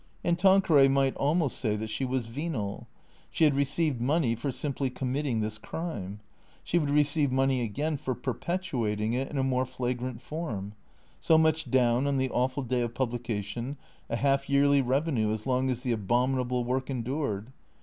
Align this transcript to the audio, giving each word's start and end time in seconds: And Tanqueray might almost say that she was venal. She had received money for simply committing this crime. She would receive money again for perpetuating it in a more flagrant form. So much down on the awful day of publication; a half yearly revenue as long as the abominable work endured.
And 0.23 0.39
Tanqueray 0.39 0.87
might 0.87 1.15
almost 1.15 1.59
say 1.59 1.75
that 1.75 1.91
she 1.91 2.05
was 2.05 2.25
venal. 2.25 2.87
She 3.29 3.43
had 3.43 3.53
received 3.53 4.01
money 4.01 4.33
for 4.33 4.51
simply 4.51 4.89
committing 4.89 5.41
this 5.41 5.59
crime. 5.59 6.21
She 6.63 6.79
would 6.79 6.89
receive 6.89 7.31
money 7.31 7.61
again 7.61 7.97
for 7.97 8.15
perpetuating 8.15 9.13
it 9.13 9.29
in 9.29 9.37
a 9.37 9.43
more 9.43 9.63
flagrant 9.67 10.19
form. 10.19 10.73
So 11.19 11.37
much 11.37 11.69
down 11.69 12.07
on 12.07 12.17
the 12.17 12.31
awful 12.31 12.63
day 12.63 12.81
of 12.81 12.95
publication; 12.95 13.77
a 14.09 14.15
half 14.15 14.49
yearly 14.49 14.81
revenue 14.81 15.29
as 15.31 15.45
long 15.45 15.69
as 15.69 15.81
the 15.81 15.91
abominable 15.91 16.63
work 16.63 16.89
endured. 16.89 17.51